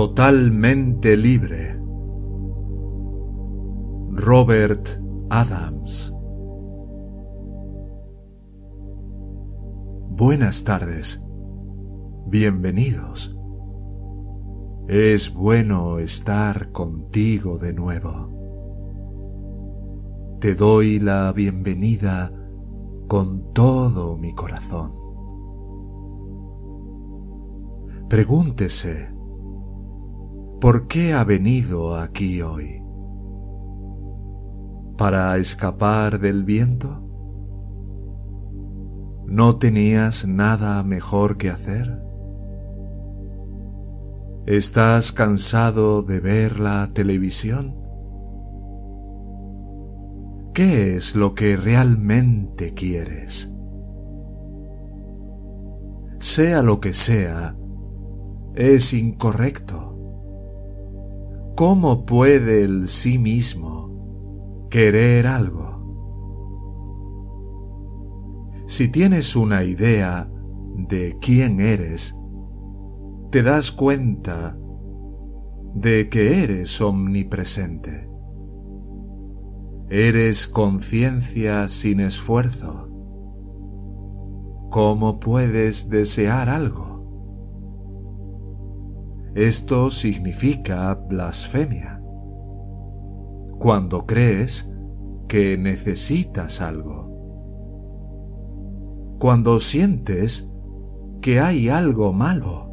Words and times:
Totalmente 0.00 1.14
libre. 1.14 1.78
Robert 4.12 4.88
Adams. 5.28 6.16
Buenas 10.08 10.64
tardes. 10.64 11.22
Bienvenidos. 12.28 13.38
Es 14.88 15.34
bueno 15.34 15.98
estar 15.98 16.72
contigo 16.72 17.58
de 17.58 17.74
nuevo. 17.74 18.30
Te 20.40 20.54
doy 20.54 20.98
la 20.98 21.30
bienvenida 21.34 22.32
con 23.06 23.52
todo 23.52 24.16
mi 24.16 24.34
corazón. 24.34 24.94
Pregúntese, 28.08 29.19
¿por 30.60 30.86
qué 30.88 31.14
ha 31.14 31.24
venido 31.24 31.96
aquí 31.96 32.42
hoy? 32.42 32.84
¿Para 34.98 35.38
escapar 35.38 36.20
del 36.20 36.44
viento? 36.44 37.02
¿No 39.26 39.56
tenías 39.56 40.28
nada 40.28 40.82
mejor 40.82 41.38
que 41.38 41.48
hacer? 41.48 42.02
¿Estás 44.44 45.12
cansado 45.12 46.02
de 46.02 46.20
ver 46.20 46.60
la 46.60 46.88
televisión? 46.92 47.76
¿Qué 50.52 50.96
es 50.96 51.16
lo 51.16 51.34
que 51.34 51.56
realmente 51.56 52.74
quieres? 52.74 53.56
Sea 56.18 56.62
lo 56.62 56.80
que 56.80 56.92
sea, 56.92 57.56
es 58.54 58.92
incorrecto. 58.92 59.89
¿Cómo 61.60 62.06
puede 62.06 62.62
el 62.62 62.88
sí 62.88 63.18
mismo 63.18 64.66
querer 64.70 65.26
algo? 65.26 65.76
Si 68.66 68.88
tienes 68.88 69.36
una 69.36 69.62
idea 69.62 70.32
de 70.88 71.18
quién 71.20 71.60
eres, 71.60 72.18
te 73.30 73.42
das 73.42 73.72
cuenta 73.72 74.58
de 75.74 76.08
que 76.08 76.42
eres 76.44 76.80
omnipresente. 76.80 78.08
Eres 79.90 80.48
conciencia 80.48 81.68
sin 81.68 82.00
esfuerzo. 82.00 82.88
¿Cómo 84.70 85.20
puedes 85.20 85.90
desear 85.90 86.48
algo? 86.48 86.89
Esto 89.34 89.90
significa 89.90 90.94
blasfemia. 90.94 92.02
Cuando 93.58 94.06
crees 94.06 94.76
que 95.28 95.56
necesitas 95.56 96.60
algo. 96.60 97.08
Cuando 99.18 99.60
sientes 99.60 100.56
que 101.20 101.40
hay 101.40 101.68
algo 101.68 102.12
malo, 102.12 102.72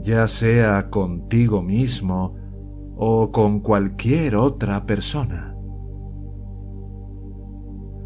ya 0.00 0.26
sea 0.26 0.88
contigo 0.90 1.62
mismo 1.62 2.34
o 2.96 3.30
con 3.30 3.60
cualquier 3.60 4.36
otra 4.36 4.86
persona 4.86 5.52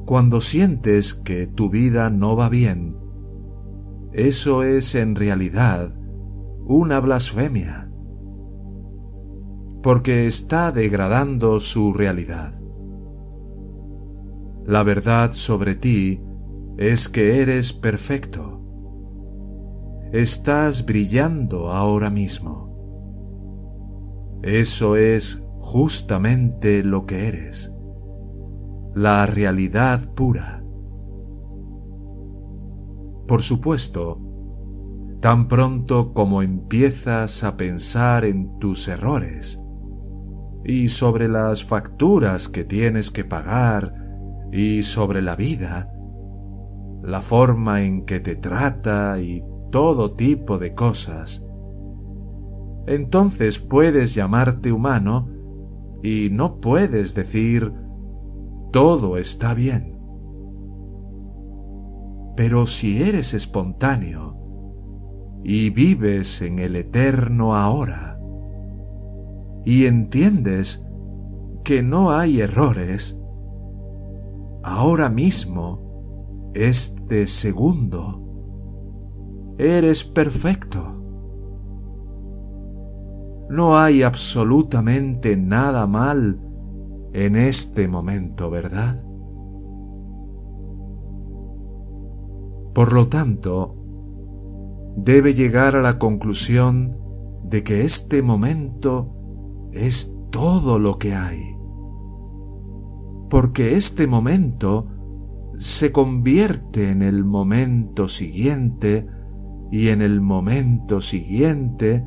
cuando 0.07 0.41
sientes 0.41 1.15
que 1.15 1.49
tu 1.49 1.69
vida 1.69 2.11
no 2.11 2.37
va 2.37 2.49
bien, 2.49 2.97
eso 4.13 4.63
es 4.63 4.95
en 4.95 5.17
realidad 5.17 5.99
una 6.67 7.01
blasfemia, 7.01 7.91
porque 9.83 10.27
está 10.27 10.73
degradando 10.73 11.59
su 11.61 11.93
realidad. 11.93 12.53
La 14.67 14.83
verdad 14.83 15.33
sobre 15.33 15.75
ti 15.75 16.23
es 16.77 17.09
que 17.09 17.41
eres 17.41 17.73
perfecto. 17.73 18.61
Estás 20.13 20.85
brillando 20.85 21.71
ahora 21.71 22.11
mismo. 22.11 22.67
Eso 24.43 24.97
es 24.97 25.47
justamente 25.59 26.83
lo 26.83 27.07
que 27.07 27.29
eres 27.29 27.77
la 28.97 29.27
realidad 29.27 30.15
pura. 30.15 30.65
Por 33.29 33.43
supuesto, 33.43 34.26
tan 35.21 35.49
pronto 35.49 36.13
como 36.13 36.43
empiezas 36.43 37.43
a 37.45 37.57
pensar 37.57 38.25
en 38.25 38.59
tus 38.59 38.89
errores 38.89 39.63
y 40.65 40.89
sobre 40.89 41.29
las 41.29 41.65
facturas 41.65 42.49
que 42.49 42.65
tienes 42.65 43.11
que 43.11 43.25
pagar 43.25 43.95
y 44.53 44.83
sobre 44.83 45.23
la 45.23 45.37
vida, 45.37 45.93
la 47.03 47.21
forma 47.21 47.83
en 47.83 48.05
que 48.05 48.21
te 48.21 48.37
trata 48.37 49.19
y 49.21 49.45
todo 49.71 50.13
tipo 50.13 50.59
de 50.59 50.75
cosas, 50.75 51.49
entonces 52.87 53.59
puedes 53.59 54.15
llamarte 54.15 54.73
humano 54.73 55.29
y 56.03 56.29
no 56.31 56.61
puedes 56.61 57.15
decir 57.15 57.73
todo 58.73 59.17
está 59.17 59.55
bien. 59.55 59.99
Pero 62.37 62.67
si 62.67 63.03
eres 63.03 63.35
espontáneo 63.35 64.36
y 65.49 65.71
vives 65.71 66.43
en 66.43 66.59
el 66.59 66.75
eterno 66.75 67.55
ahora 67.55 68.19
y 69.65 69.87
entiendes 69.87 70.91
que 71.63 71.85
no 71.85 72.11
hay 72.11 72.41
errores, 72.41 73.23
ahora 74.65 75.09
mismo, 75.09 76.51
este 76.53 77.29
segundo, 77.29 79.55
eres 79.57 80.03
perfecto. 80.03 81.01
No 83.49 83.79
hay 83.79 84.03
absolutamente 84.03 85.37
nada 85.37 85.87
mal 85.87 86.41
en 87.13 87.37
este 87.37 87.87
momento, 87.87 88.51
¿verdad? 88.51 89.01
Por 92.75 92.93
lo 92.93 93.07
tanto, 93.07 93.76
debe 94.97 95.35
llegar 95.35 95.77
a 95.77 95.83
la 95.83 95.99
conclusión 95.99 96.97
de 97.45 97.63
que 97.63 97.85
este 97.85 98.23
momento 98.23 99.15
es 99.73 100.19
todo 100.31 100.79
lo 100.79 100.99
que 100.99 101.15
hay. 101.15 101.57
Porque 103.29 103.77
este 103.77 104.07
momento 104.07 104.89
se 105.59 105.93
convierte 105.93 106.91
en 106.91 107.03
el 107.03 107.25
momento 107.25 108.09
siguiente 108.09 109.07
y 109.71 109.89
en 109.89 110.03
el 110.03 110.21
momento 110.21 111.01
siguiente 111.01 112.05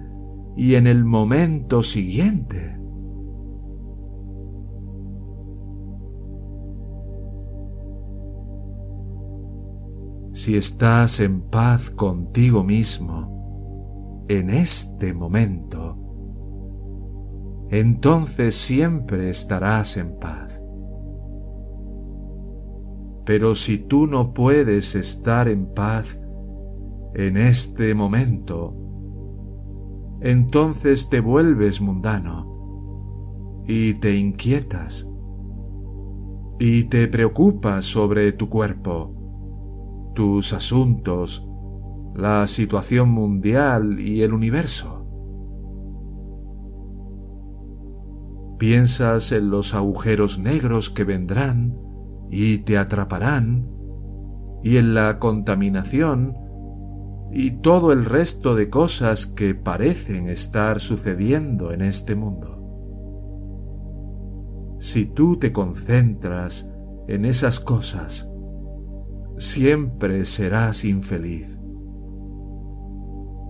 y 0.55 0.75
en 0.75 0.87
el 0.87 1.05
momento 1.05 1.83
siguiente. 1.83 2.78
Si 10.39 10.55
estás 10.55 11.19
en 11.19 11.41
paz 11.41 11.91
contigo 11.91 12.63
mismo 12.63 14.23
en 14.29 14.49
este 14.49 15.13
momento, 15.13 15.97
entonces 17.69 18.55
siempre 18.55 19.29
estarás 19.29 19.97
en 19.97 20.17
paz. 20.17 20.63
Pero 23.25 23.53
si 23.53 23.79
tú 23.79 24.07
no 24.07 24.33
puedes 24.33 24.95
estar 24.95 25.49
en 25.49 25.73
paz 25.73 26.21
en 27.15 27.35
este 27.35 27.93
momento, 27.93 28.77
entonces 30.21 31.09
te 31.09 31.19
vuelves 31.19 31.81
mundano 31.81 33.63
y 33.67 33.95
te 33.95 34.15
inquietas 34.15 35.11
y 36.59 36.85
te 36.85 37.09
preocupas 37.09 37.83
sobre 37.83 38.31
tu 38.31 38.47
cuerpo 38.47 39.18
tus 40.19 40.51
asuntos, 40.51 41.49
la 42.13 42.45
situación 42.45 43.07
mundial 43.07 44.01
y 44.01 44.21
el 44.21 44.33
universo. 44.33 45.07
Piensas 48.57 49.31
en 49.31 49.49
los 49.49 49.73
agujeros 49.73 50.37
negros 50.37 50.89
que 50.89 51.05
vendrán 51.05 51.79
y 52.29 52.57
te 52.57 52.77
atraparán, 52.77 53.71
y 54.61 54.75
en 54.75 54.93
la 54.93 55.19
contaminación 55.19 56.35
y 57.31 57.51
todo 57.61 57.93
el 57.93 58.03
resto 58.03 58.55
de 58.55 58.69
cosas 58.69 59.25
que 59.25 59.55
parecen 59.55 60.27
estar 60.27 60.81
sucediendo 60.81 61.71
en 61.71 61.81
este 61.81 62.15
mundo. 62.15 62.57
Si 64.79 65.05
tú 65.05 65.37
te 65.37 65.53
concentras 65.53 66.75
en 67.07 67.23
esas 67.23 67.61
cosas, 67.61 68.28
siempre 69.39 70.25
serás 70.25 70.83
infeliz. 70.83 71.59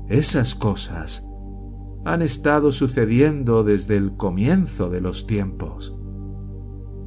Esas 0.07 0.56
cosas 0.56 1.27
han 2.06 2.21
estado 2.21 2.71
sucediendo 2.71 3.63
desde 3.63 3.97
el 3.97 4.15
comienzo 4.15 4.89
de 4.89 5.01
los 5.01 5.27
tiempos, 5.27 6.00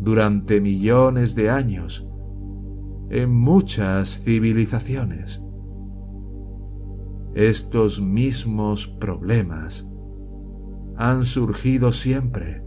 durante 0.01 0.61
millones 0.61 1.35
de 1.37 1.49
años, 1.49 2.13
en 3.09 3.33
muchas 3.33 4.25
civilizaciones. 4.25 5.47
Estos 7.35 8.01
mismos 8.01 8.89
problemas 8.89 9.91
han 10.97 11.25
surgido 11.25 11.93
siempre, 11.93 12.65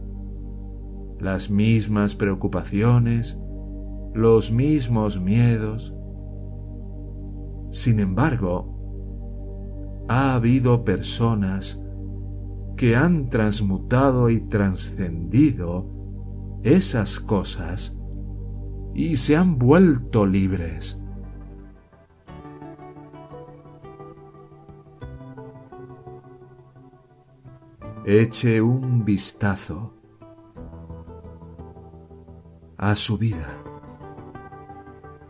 las 1.20 1.50
mismas 1.50 2.16
preocupaciones, 2.16 3.42
los 4.16 4.52
mismos 4.52 5.20
miedos. 5.20 5.96
Sin 7.76 8.00
embargo, 8.00 8.74
ha 10.08 10.36
habido 10.36 10.86
personas 10.86 11.86
que 12.78 12.96
han 12.96 13.30
transmutado 13.30 14.30
y 14.30 14.48
trascendido 14.48 15.86
esas 16.64 17.20
cosas 17.20 18.02
y 18.94 19.18
se 19.18 19.36
han 19.36 19.60
vuelto 19.60 20.26
libres. 20.26 21.04
Eche 28.06 28.62
un 28.62 29.04
vistazo 29.04 29.98
a 32.78 32.96
su 32.96 33.18
vida 33.18 33.62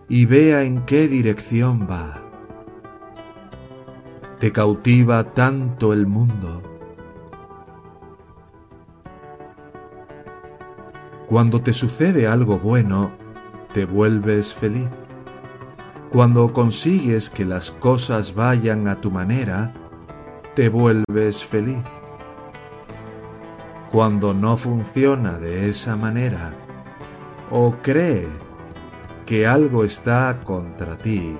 y 0.07 0.27
vea 0.27 0.61
en 0.61 0.85
qué 0.85 1.07
dirección 1.07 1.87
va. 1.89 2.24
Te 4.39 4.51
cautiva 4.51 5.23
tanto 5.33 5.93
el 5.93 6.07
mundo. 6.07 6.61
Cuando 11.25 11.61
te 11.61 11.73
sucede 11.73 12.27
algo 12.27 12.59
bueno, 12.59 13.13
te 13.73 13.85
vuelves 13.85 14.53
feliz. 14.53 14.89
Cuando 16.11 16.53
consigues 16.53 17.29
que 17.29 17.45
las 17.45 17.71
cosas 17.71 18.35
vayan 18.35 18.87
a 18.87 19.01
tu 19.01 19.09
manera, 19.09 19.73
te 20.53 20.69
vuelves 20.69 21.43
feliz. 21.43 21.83
Cuando 23.89 24.33
no 24.33 24.57
funciona 24.57 25.39
de 25.39 25.69
esa 25.69 25.95
manera, 25.95 26.53
o 27.49 27.75
cree 27.81 28.27
que 29.25 29.47
algo 29.47 29.83
está 29.83 30.41
contra 30.43 30.97
ti, 30.97 31.37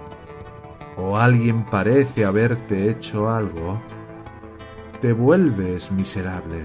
o 0.98 1.18
alguien 1.18 1.66
parece 1.66 2.26
haberte 2.26 2.90
hecho 2.90 3.30
algo, 3.30 3.82
te 5.02 5.14
vuelves 5.14 5.92
miserable. 5.92 6.64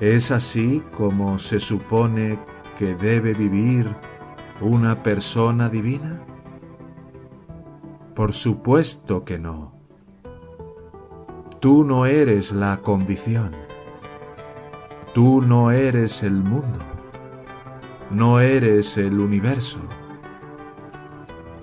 ¿Es 0.00 0.30
así 0.30 0.82
como 0.92 1.38
se 1.38 1.60
supone 1.60 2.38
que 2.76 2.94
debe 2.94 3.34
vivir 3.34 3.94
una 4.60 5.02
persona 5.02 5.68
divina? 5.68 6.22
Por 8.14 8.32
supuesto 8.32 9.24
que 9.24 9.38
no. 9.38 9.78
Tú 11.60 11.84
no 11.84 12.06
eres 12.06 12.52
la 12.52 12.78
condición. 12.78 13.54
Tú 15.12 15.42
no 15.42 15.70
eres 15.70 16.22
el 16.22 16.42
mundo. 16.42 16.78
No 18.10 18.40
eres 18.40 18.96
el 18.96 19.20
universo. 19.20 19.80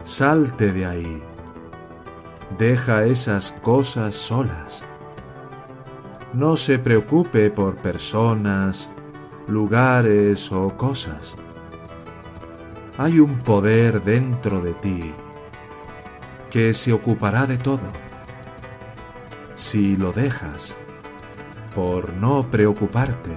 Salte 0.08 0.72
de 0.72 0.86
ahí. 0.86 1.22
Deja 2.58 3.04
esas 3.04 3.52
cosas 3.52 4.16
solas. 4.16 4.86
No 6.32 6.56
se 6.56 6.80
preocupe 6.80 7.52
por 7.52 7.76
personas, 7.76 8.90
lugares 9.50 10.50
o 10.54 10.78
cosas. 10.78 11.36
Hay 12.98 13.20
un 13.20 13.40
poder 13.40 14.02
dentro 14.02 14.62
de 14.62 14.76
ti 14.76 15.14
que 16.50 16.74
se 16.74 16.94
ocupará 16.94 17.46
de 17.46 17.58
todo. 17.58 17.92
Si 19.56 19.98
lo 19.98 20.14
dejas 20.14 20.78
por 21.76 22.14
no 22.14 22.50
preocuparte, 22.50 23.36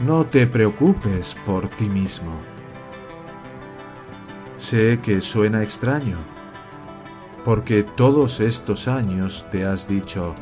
no 0.00 0.24
te 0.24 0.46
preocupes 0.46 1.34
por 1.34 1.68
ti 1.68 1.90
mismo. 1.90 2.57
Sé 4.58 5.00
que 5.00 5.22
suena 5.22 5.62
extraño, 5.62 6.18
porque 7.46 7.82
todos 7.82 8.40
estos 8.40 8.88
años 8.88 9.46
te 9.50 9.64
has 9.64 9.88
dicho, 9.88 10.34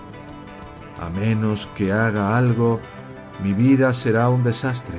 a 1.00 1.08
menos 1.08 1.68
que 1.68 1.92
haga 1.92 2.36
algo, 2.36 2.80
mi 3.44 3.54
vida 3.54 3.92
será 3.92 4.28
un 4.28 4.42
desastre. 4.42 4.98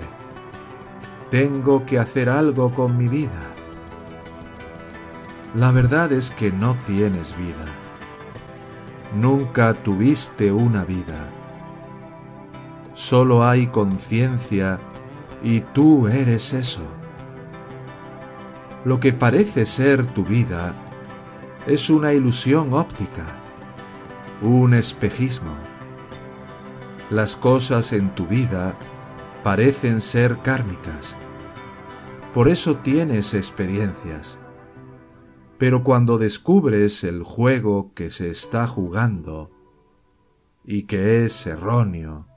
Tengo 1.29 1.85
que 1.85 1.99
hacer 1.99 2.29
algo 2.29 2.73
con 2.73 2.95
mi 2.95 3.09
vida. 3.09 3.53
La 5.53 5.71
verdad 5.71 6.13
es 6.13 6.31
que 6.31 6.53
no 6.53 6.77
tienes 6.85 7.37
vida. 7.37 7.65
Nunca 9.13 9.73
tuviste 9.73 10.53
una 10.53 10.85
vida 10.85 11.33
solo 12.97 13.45
hay 13.45 13.67
conciencia 13.67 14.79
y 15.43 15.59
tú 15.59 16.07
eres 16.07 16.53
eso. 16.53 16.81
Lo 18.87 19.01
que 19.01 19.11
parece 19.11 19.65
ser 19.65 20.07
tu 20.07 20.23
vida 20.23 20.73
es 21.65 21.89
una 21.89 22.13
ilusión 22.13 22.73
óptica, 22.73 23.25
un 24.41 24.73
espejismo. 24.73 25.51
Las 27.09 27.35
cosas 27.35 27.91
en 27.91 28.15
tu 28.15 28.27
vida 28.27 28.79
parecen 29.43 29.99
ser 29.99 30.41
kármicas. 30.41 31.17
Por 32.33 32.47
eso 32.47 32.77
tienes 32.77 33.33
experiencias. 33.33 34.39
Pero 35.57 35.83
cuando 35.83 36.17
descubres 36.17 37.03
el 37.03 37.23
juego 37.23 37.93
que 37.93 38.09
se 38.09 38.29
está 38.29 38.67
jugando 38.67 39.51
y 40.63 40.83
que 40.83 41.25
es 41.25 41.45
erróneo, 41.45 42.29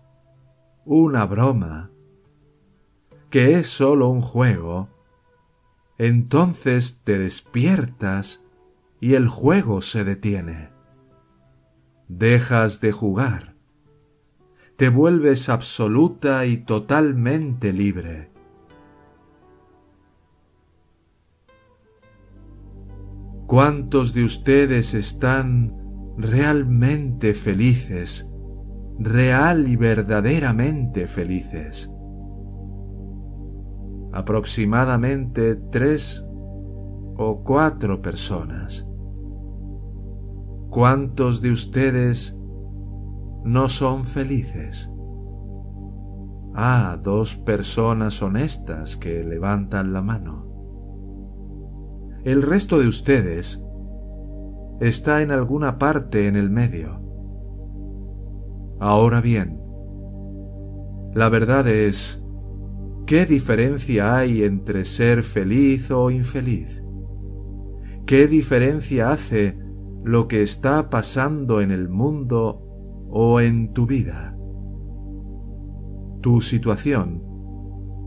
una 0.84 1.26
broma, 1.26 1.92
que 3.30 3.52
es 3.52 3.68
solo 3.68 4.08
un 4.08 4.20
juego, 4.20 4.88
entonces 6.06 7.02
te 7.04 7.18
despiertas 7.18 8.46
y 9.00 9.16
el 9.16 9.28
juego 9.28 9.82
se 9.82 10.02
detiene. 10.02 10.70
Dejas 12.08 12.80
de 12.80 12.90
jugar. 12.90 13.54
Te 14.76 14.88
vuelves 14.88 15.50
absoluta 15.50 16.46
y 16.46 16.56
totalmente 16.56 17.74
libre. 17.74 18.30
¿Cuántos 23.46 24.14
de 24.14 24.24
ustedes 24.24 24.94
están 24.94 25.76
realmente 26.16 27.34
felices 27.34 28.30
real 28.98 29.66
y 29.68 29.76
verdaderamente 29.76 31.06
felices. 31.06 31.94
Aproximadamente 34.12 35.56
tres 35.56 36.28
o 37.16 37.42
cuatro 37.44 38.02
personas. 38.02 38.90
¿Cuántos 40.70 41.42
de 41.42 41.50
ustedes 41.50 42.40
no 43.44 43.68
son 43.68 44.04
felices? 44.04 44.94
Ah, 46.54 46.98
dos 47.02 47.36
personas 47.36 48.22
honestas 48.22 48.96
que 48.96 49.22
levantan 49.22 49.92
la 49.92 50.02
mano. 50.02 50.46
El 52.24 52.42
resto 52.42 52.78
de 52.78 52.86
ustedes 52.86 53.66
está 54.80 55.22
en 55.22 55.30
alguna 55.30 55.78
parte 55.78 56.26
en 56.26 56.36
el 56.36 56.50
medio. 56.50 57.00
Ahora 58.80 59.20
bien, 59.20 59.60
la 61.14 61.28
verdad 61.28 61.66
es, 61.68 62.26
¿qué 63.10 63.26
diferencia 63.26 64.16
hay 64.18 64.44
entre 64.44 64.84
ser 64.84 65.24
feliz 65.24 65.90
o 65.90 66.12
infeliz? 66.12 66.84
¿Qué 68.06 68.28
diferencia 68.28 69.10
hace 69.10 69.58
lo 70.04 70.28
que 70.28 70.42
está 70.42 70.88
pasando 70.88 71.60
en 71.60 71.72
el 71.72 71.88
mundo 71.88 72.62
o 73.10 73.40
en 73.40 73.72
tu 73.72 73.86
vida? 73.86 74.38
Tu 76.22 76.40
situación, 76.40 77.24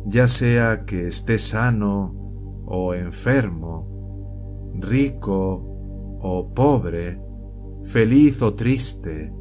ya 0.05 0.29
sea 0.29 0.85
que 0.85 1.07
estés 1.07 1.49
sano 1.49 2.63
o 2.65 2.93
enfermo, 2.93 4.71
rico 4.75 6.17
o 6.21 6.53
pobre, 6.55 7.21
feliz 7.83 8.41
o 8.41 8.53
triste, 8.53 9.33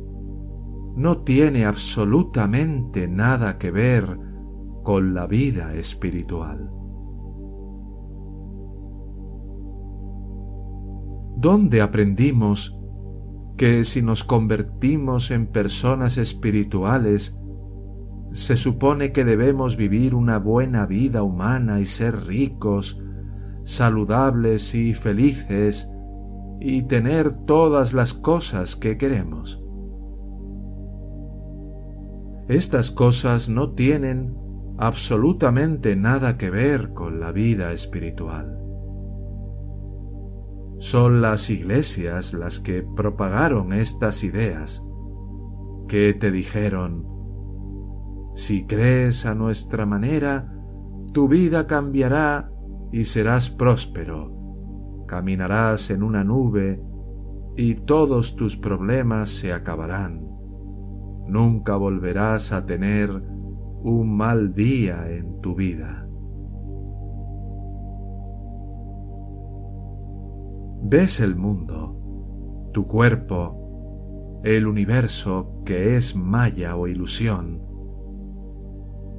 no 0.96 1.22
tiene 1.22 1.66
absolutamente 1.66 3.06
nada 3.06 3.58
que 3.58 3.70
ver 3.70 4.31
con 4.82 5.14
la 5.14 5.26
vida 5.26 5.74
espiritual. 5.74 6.70
¿Dónde 11.36 11.80
aprendimos 11.80 12.82
que 13.56 13.84
si 13.84 14.02
nos 14.02 14.24
convertimos 14.24 15.30
en 15.30 15.46
personas 15.46 16.18
espirituales, 16.18 17.40
se 18.32 18.56
supone 18.56 19.12
que 19.12 19.24
debemos 19.24 19.76
vivir 19.76 20.14
una 20.14 20.38
buena 20.38 20.86
vida 20.86 21.22
humana 21.22 21.80
y 21.80 21.86
ser 21.86 22.26
ricos, 22.26 23.04
saludables 23.62 24.74
y 24.74 24.94
felices, 24.94 25.92
y 26.60 26.82
tener 26.84 27.32
todas 27.44 27.92
las 27.92 28.14
cosas 28.14 28.76
que 28.76 28.96
queremos. 28.96 29.66
Estas 32.48 32.90
cosas 32.90 33.48
no 33.48 33.72
tienen 33.72 34.36
absolutamente 34.82 35.94
nada 35.94 36.36
que 36.36 36.50
ver 36.50 36.92
con 36.92 37.20
la 37.20 37.30
vida 37.30 37.70
espiritual. 37.70 38.58
Son 40.78 41.20
las 41.20 41.50
iglesias 41.50 42.34
las 42.34 42.58
que 42.58 42.82
propagaron 42.82 43.72
estas 43.72 44.24
ideas, 44.24 44.84
que 45.86 46.14
te 46.14 46.32
dijeron, 46.32 47.06
si 48.34 48.66
crees 48.66 49.24
a 49.24 49.36
nuestra 49.36 49.86
manera, 49.86 50.52
tu 51.12 51.28
vida 51.28 51.68
cambiará 51.68 52.50
y 52.90 53.04
serás 53.04 53.50
próspero, 53.50 55.04
caminarás 55.06 55.90
en 55.90 56.02
una 56.02 56.24
nube 56.24 56.82
y 57.56 57.76
todos 57.76 58.34
tus 58.34 58.56
problemas 58.56 59.30
se 59.30 59.52
acabarán. 59.52 60.26
Nunca 61.28 61.76
volverás 61.76 62.50
a 62.50 62.66
tener 62.66 63.30
un 63.84 64.16
mal 64.16 64.52
día 64.52 65.10
en 65.10 65.40
tu 65.40 65.56
vida. 65.56 66.08
Ves 70.84 71.20
el 71.20 71.34
mundo, 71.34 72.70
tu 72.72 72.84
cuerpo, 72.84 74.40
el 74.44 74.68
universo 74.68 75.62
que 75.64 75.96
es 75.96 76.14
maya 76.14 76.76
o 76.76 76.86
ilusión. 76.86 77.60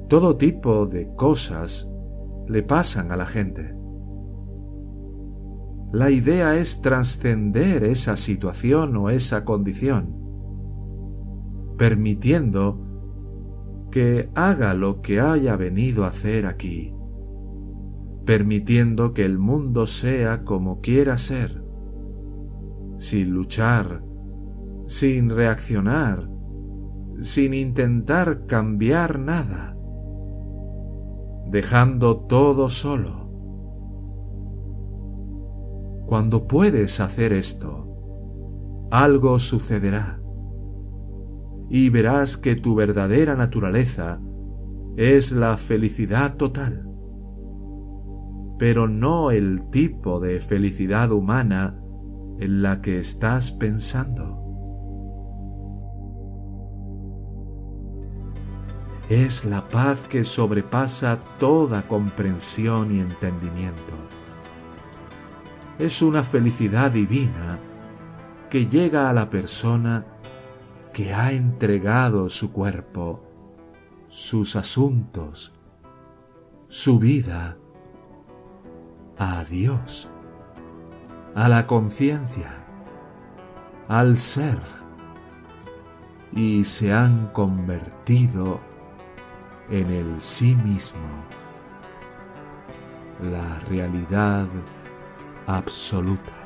Todo 0.08 0.36
tipo 0.36 0.86
de 0.86 1.14
cosas 1.14 1.94
le 2.48 2.62
pasan 2.62 3.12
a 3.12 3.16
la 3.16 3.26
gente. 3.26 3.76
La 5.92 6.10
idea 6.10 6.56
es 6.56 6.80
trascender 6.80 7.84
esa 7.84 8.16
situación 8.16 8.96
o 8.96 9.10
esa 9.10 9.44
condición, 9.44 10.16
permitiendo 11.76 12.93
que 13.94 14.28
haga 14.34 14.74
lo 14.74 15.02
que 15.02 15.20
haya 15.20 15.54
venido 15.54 16.02
a 16.02 16.08
hacer 16.08 16.46
aquí, 16.46 16.92
permitiendo 18.24 19.14
que 19.14 19.24
el 19.24 19.38
mundo 19.38 19.86
sea 19.86 20.42
como 20.42 20.80
quiera 20.80 21.16
ser, 21.16 21.62
sin 22.98 23.30
luchar, 23.30 24.04
sin 24.86 25.30
reaccionar, 25.30 26.28
sin 27.20 27.54
intentar 27.54 28.46
cambiar 28.46 29.20
nada, 29.20 29.76
dejando 31.52 32.16
todo 32.26 32.68
solo. 32.70 33.30
Cuando 36.04 36.48
puedes 36.48 36.98
hacer 36.98 37.32
esto, 37.32 37.96
algo 38.90 39.38
sucederá 39.38 40.23
y 41.68 41.90
verás 41.90 42.36
que 42.36 42.56
tu 42.56 42.74
verdadera 42.74 43.36
naturaleza 43.36 44.20
es 44.96 45.32
la 45.32 45.56
felicidad 45.56 46.36
total, 46.36 46.88
pero 48.58 48.86
no 48.86 49.30
el 49.30 49.68
tipo 49.70 50.20
de 50.20 50.40
felicidad 50.40 51.10
humana 51.10 51.80
en 52.38 52.62
la 52.62 52.80
que 52.80 52.98
estás 52.98 53.52
pensando. 53.52 54.42
Es 59.08 59.44
la 59.44 59.68
paz 59.68 60.06
que 60.08 60.24
sobrepasa 60.24 61.18
toda 61.38 61.86
comprensión 61.86 62.94
y 62.94 63.00
entendimiento. 63.00 63.92
Es 65.78 66.00
una 66.02 66.24
felicidad 66.24 66.90
divina 66.92 67.58
que 68.48 68.66
llega 68.66 69.10
a 69.10 69.12
la 69.12 69.28
persona 69.28 70.06
que 70.94 71.12
ha 71.12 71.32
entregado 71.32 72.28
su 72.28 72.52
cuerpo, 72.52 73.20
sus 74.06 74.54
asuntos, 74.54 75.58
su 76.68 77.00
vida 77.00 77.58
a 79.18 79.42
Dios, 79.42 80.12
a 81.34 81.48
la 81.48 81.66
conciencia, 81.66 82.64
al 83.88 84.16
ser, 84.16 84.60
y 86.32 86.62
se 86.62 86.92
han 86.92 87.26
convertido 87.32 88.60
en 89.70 89.90
el 89.90 90.20
sí 90.20 90.54
mismo, 90.54 91.24
la 93.20 93.58
realidad 93.68 94.46
absoluta. 95.48 96.43